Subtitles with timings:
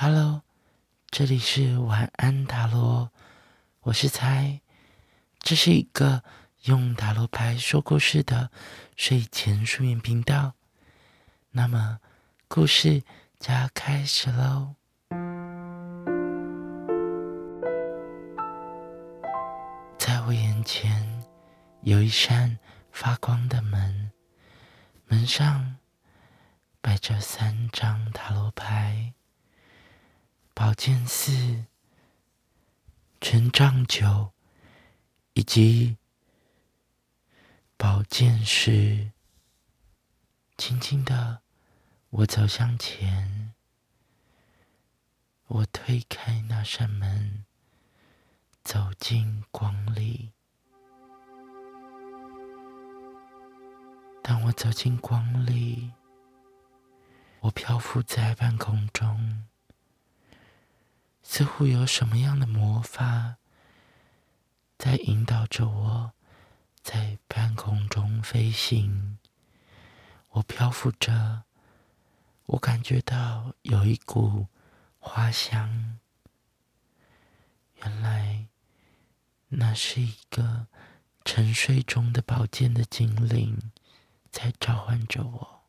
[0.00, 0.42] Hello，
[1.10, 3.10] 这里是晚安塔罗，
[3.80, 4.60] 我是猜，
[5.40, 6.22] 这是一个
[6.66, 8.52] 用塔罗牌说故事的
[8.94, 10.52] 睡前书眠频道。
[11.50, 11.98] 那么，
[12.46, 13.02] 故事
[13.40, 14.76] 就要开始喽。
[19.98, 21.24] 在我眼前
[21.80, 22.56] 有一扇
[22.92, 24.12] 发光的门，
[25.06, 25.74] 门上
[26.80, 29.12] 摆着三张塔罗牌。
[30.58, 31.66] 宝剑四、
[33.20, 34.32] 权杖九
[35.34, 35.96] 以及
[37.76, 39.12] 宝剑十，
[40.56, 41.42] 轻轻的，
[42.10, 43.54] 我走向前，
[45.46, 47.44] 我推开那扇门，
[48.64, 50.32] 走进光里。
[54.24, 55.92] 当我走进光里，
[57.38, 59.44] 我漂浮在半空中。
[61.30, 63.36] 似乎有什么样的魔法
[64.78, 66.12] 在引导着我，
[66.80, 69.18] 在半空中飞行。
[70.30, 71.42] 我漂浮着，
[72.46, 74.46] 我感觉到有一股
[74.98, 75.98] 花香。
[77.82, 78.46] 原来
[79.48, 80.66] 那是一个
[81.26, 83.70] 沉睡中的宝剑的精灵
[84.32, 85.62] 在召唤着我。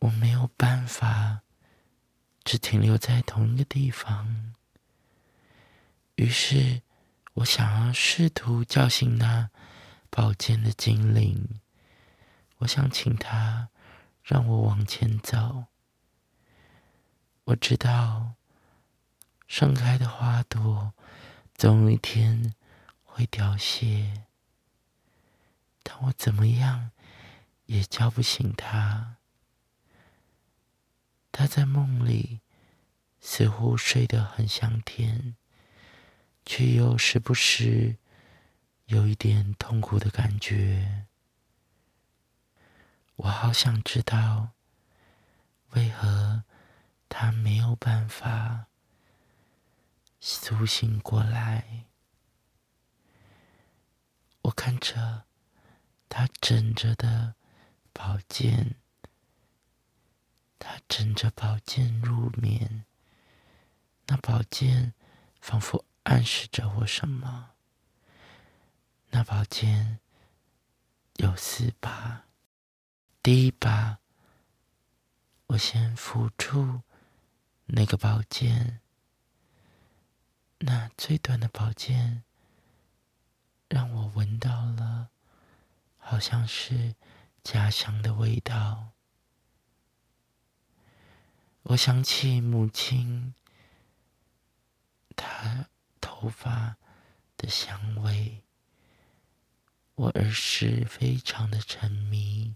[0.00, 1.40] 我没有办法。
[2.46, 4.54] 只停留在同一个地方。
[6.14, 6.80] 于是，
[7.34, 9.50] 我想要试图叫醒那
[10.10, 11.60] 宝剑的精灵。
[12.58, 13.68] 我想请他
[14.22, 15.64] 让我往前走。
[17.46, 18.34] 我知道，
[19.48, 20.94] 盛开的花朵
[21.52, 22.54] 总有一天
[23.02, 24.22] 会凋谢，
[25.82, 26.92] 但我怎么样
[27.64, 29.16] 也叫不醒他。
[31.38, 32.40] 他在梦里
[33.20, 35.36] 似乎睡得很香甜，
[36.46, 37.98] 却又时不时
[38.86, 41.04] 有一点痛苦的感觉。
[43.16, 44.52] 我好想知道，
[45.72, 46.44] 为何
[47.10, 48.68] 他没有办法
[50.18, 51.84] 苏醒过来。
[54.40, 55.26] 我看着
[56.08, 57.34] 他枕着的
[57.92, 58.76] 宝剑。
[60.88, 62.84] 枕着宝剑入眠，
[64.06, 64.94] 那宝剑
[65.40, 67.50] 仿佛暗示着我什么。
[69.10, 70.00] 那宝剑
[71.16, 72.24] 有四把，
[73.22, 73.98] 第一把，
[75.46, 76.82] 我先扶住
[77.66, 78.80] 那个宝剑，
[80.58, 82.24] 那最短的宝剑
[83.68, 85.08] 让我闻到了，
[85.98, 86.94] 好像是
[87.42, 88.92] 家乡的味道。
[91.68, 93.34] 我想起母亲，
[95.16, 95.68] 她
[96.00, 96.76] 头发
[97.36, 98.44] 的香味。
[99.96, 102.54] 我儿时非常的沉迷。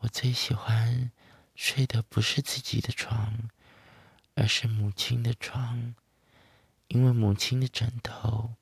[0.00, 1.10] 我最喜欢
[1.54, 3.48] 睡的不是自己的床，
[4.34, 5.94] 而是母亲的床，
[6.88, 8.56] 因为母亲的枕头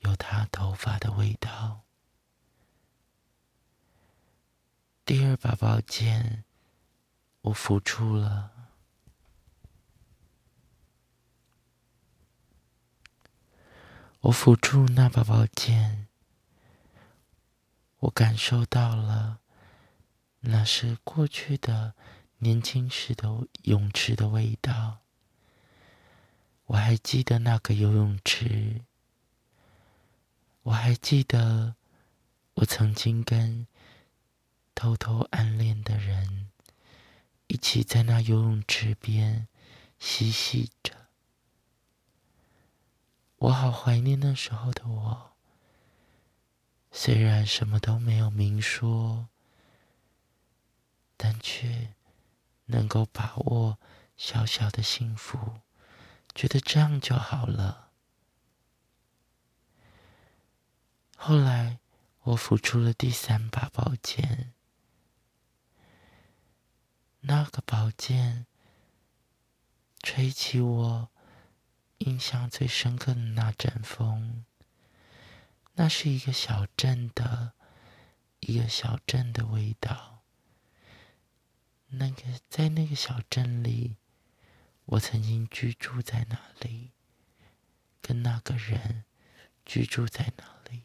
[0.00, 1.84] 有她头发的味道。
[5.06, 6.45] 第二把宝剑。
[7.46, 8.50] 我付出了，
[14.18, 16.08] 我抚触那把宝剑，
[18.00, 19.38] 我感受到了，
[20.40, 21.94] 那是过去的
[22.38, 24.98] 年轻时的泳池的味道。
[26.64, 28.82] 我还记得那个游泳池，
[30.62, 31.76] 我还记得
[32.54, 33.68] 我曾经跟
[34.74, 36.45] 偷偷暗恋的人。
[37.48, 39.48] 一起在那游泳池边
[39.98, 41.08] 嬉戏着，
[43.36, 45.36] 我好怀念那时候的我。
[46.90, 49.28] 虽然什么都没有明说，
[51.16, 51.94] 但却
[52.66, 53.78] 能够把握
[54.16, 55.60] 小小的幸福，
[56.34, 57.90] 觉得这样就好了。
[61.16, 61.78] 后来，
[62.22, 64.54] 我付出了第三把宝剑。
[67.28, 68.46] 那个宝剑，
[70.00, 71.10] 吹起我
[71.98, 74.44] 印象最深刻的那阵风。
[75.74, 77.54] 那是一个小镇的，
[78.38, 80.22] 一个小镇的味道。
[81.88, 83.96] 那个在那个小镇里，
[84.84, 86.92] 我曾经居住在那里，
[88.00, 89.04] 跟那个人
[89.64, 90.84] 居住在那里。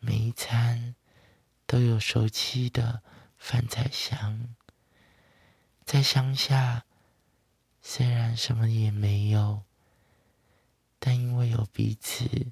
[0.00, 0.96] 每一餐
[1.64, 3.04] 都有熟悉的
[3.38, 4.56] 饭菜香。
[5.94, 6.84] 在乡下，
[7.80, 9.62] 虽然什么也没有，
[10.98, 12.50] 但因为有彼此，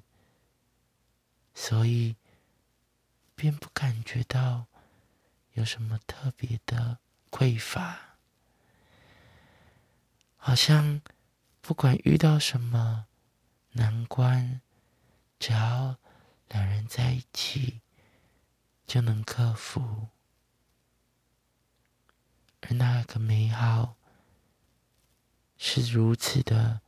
[1.53, 2.15] 所以
[3.35, 4.67] 便不感觉到
[5.55, 6.99] 有什么特别的
[7.29, 8.15] 匮乏。
[10.37, 11.01] 好像
[11.59, 13.07] 不管遇到什么
[13.73, 14.61] 难关，
[15.37, 15.97] 只要
[16.47, 17.81] 两人在一起，
[18.87, 20.07] 就能克服。
[22.65, 23.95] 而那个美好
[25.57, 26.79] 是如此的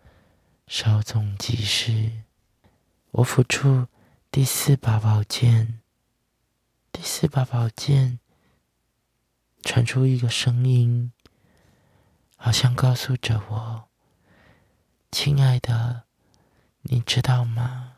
[0.67, 2.23] 稍纵即逝。
[3.11, 3.87] 我抚触
[4.31, 5.81] 第四把宝剑，
[6.93, 8.19] 第四把宝剑
[9.63, 11.11] 传出一个声音，
[12.37, 13.89] 好像告诉着我
[15.11, 16.05] ：“亲爱的，
[16.83, 17.97] 你知道吗？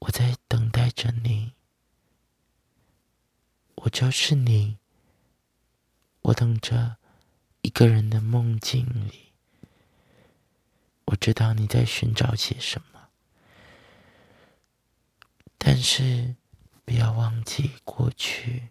[0.00, 1.52] 我在等待着你。”
[3.88, 4.76] 我就是你，
[6.20, 6.98] 我等着
[7.62, 9.32] 一个人的梦境里。
[11.06, 13.08] 我知道你在寻找些什么，
[15.56, 16.36] 但是
[16.84, 18.68] 不要忘记过去。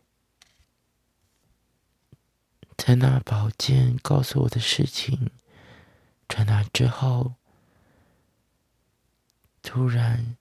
[2.78, 5.32] 在那宝剑告诉我的事情
[6.30, 7.34] 传达之后，
[9.64, 10.38] 突然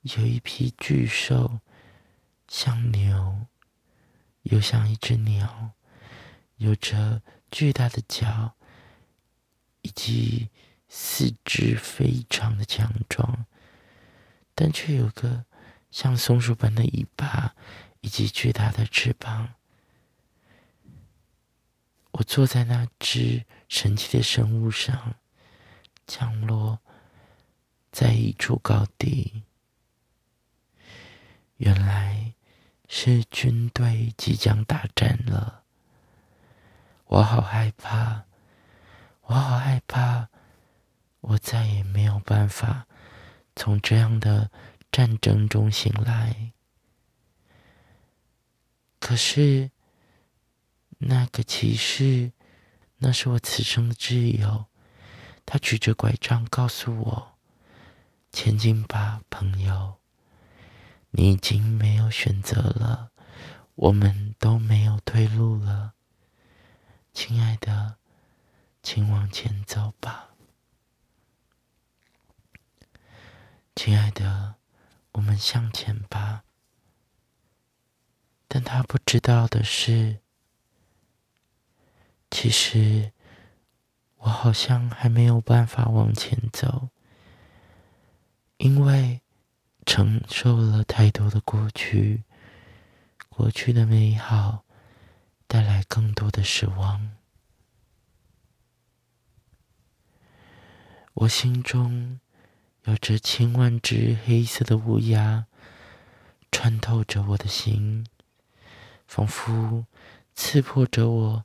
[0.00, 1.60] 有一批巨兽，
[2.48, 3.46] 像牛。
[4.50, 5.72] 又像一只鸟，
[6.56, 8.54] 有着巨大的脚，
[9.82, 10.48] 以及
[10.88, 13.44] 四肢非常的强壮，
[14.54, 15.44] 但却有个
[15.90, 17.54] 像松鼠般的尾巴
[18.00, 19.54] 以及巨大的翅膀。
[22.12, 25.16] 我坐在那只神奇的生物上，
[26.06, 26.78] 降落
[27.92, 29.42] 在一处高地。
[31.58, 32.17] 原来。
[32.90, 35.62] 是军队即将打战了，
[37.04, 38.24] 我好害怕，
[39.22, 40.28] 我好害怕，
[41.20, 42.86] 我再也没有办法
[43.54, 44.50] 从这样的
[44.90, 46.52] 战争中醒来。
[48.98, 49.70] 可是，
[50.96, 52.32] 那个骑士，
[52.96, 54.64] 那是我此生的挚友，
[55.44, 57.38] 他举着拐杖告诉我
[58.32, 59.97] ：“前进吧，朋友。”
[61.10, 63.10] 你已经没有选择了，
[63.74, 65.94] 我们都没有退路了，
[67.12, 67.96] 亲爱的，
[68.82, 70.28] 请往前走吧，
[73.74, 74.56] 亲爱的，
[75.12, 76.44] 我们向前吧。
[78.46, 80.20] 但他不知道的是，
[82.30, 83.12] 其实
[84.18, 86.90] 我好像还没有办法往前走，
[88.58, 89.22] 因为。
[89.88, 92.22] 承受了太多的过去，
[93.30, 94.62] 过去的美好
[95.46, 97.16] 带来更多的失望。
[101.14, 102.20] 我心中
[102.84, 105.46] 有着千万只黑色的乌鸦，
[106.52, 108.06] 穿透着我的心，
[109.06, 109.86] 仿佛
[110.34, 111.44] 刺破着我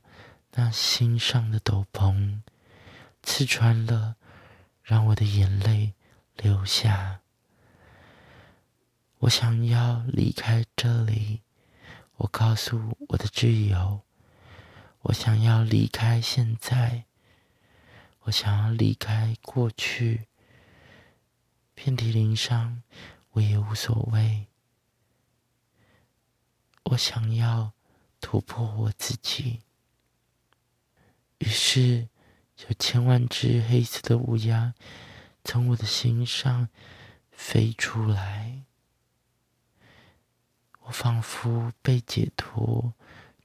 [0.51, 2.41] 那心上的斗篷，
[3.23, 4.17] 刺穿了，
[4.83, 5.93] 让我的眼泪
[6.35, 7.22] 流下。
[9.23, 11.43] 我想要离开这里，
[12.17, 14.01] 我告诉我的挚友，
[15.03, 17.05] 我想要离开现在，
[18.23, 20.27] 我想要离开过去，
[21.73, 22.83] 遍体鳞伤
[23.31, 24.47] 我也无所谓。
[26.83, 27.71] 我想要
[28.19, 29.61] 突破我自己，
[31.37, 32.09] 于是
[32.67, 34.73] 有千万只黑色的乌鸦
[35.45, 36.67] 从我的心上
[37.31, 38.63] 飞出来。
[40.83, 42.93] 我仿佛被解脱，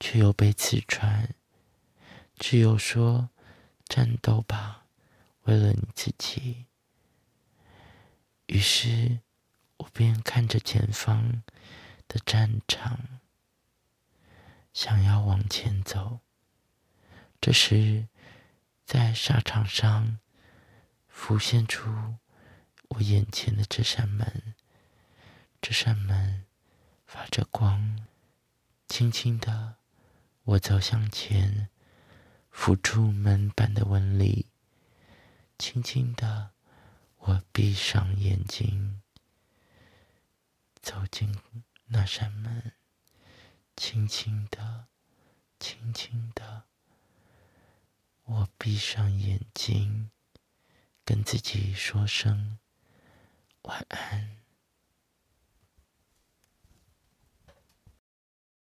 [0.01, 1.35] 却又被刺穿。
[2.37, 3.31] 只有说
[3.87, 4.87] ：“战斗吧，
[5.43, 6.67] 为了你自己。”
[8.47, 9.21] 于是，
[9.77, 11.43] 我便看着前方
[12.09, 13.21] 的战场，
[14.73, 16.21] 想要往前走。
[17.41, 18.09] 这时，
[18.85, 20.19] 在沙场上
[21.07, 22.17] 浮现出
[22.89, 24.55] 我眼前的这扇门，
[25.61, 26.45] 这扇门。
[27.09, 28.07] 发着光，
[28.87, 29.77] 轻轻的，
[30.45, 31.71] 我走向前，
[32.51, 34.45] 扶住门板的纹理。
[35.59, 36.51] 轻轻的，
[37.17, 39.01] 我闭上眼睛，
[40.83, 41.35] 走进
[41.87, 42.75] 那扇门。
[43.75, 44.89] 轻轻的，
[45.59, 46.65] 轻轻的，
[48.25, 50.11] 我闭上眼睛，
[51.07, 52.59] 跟自己说声
[53.63, 54.37] 晚安。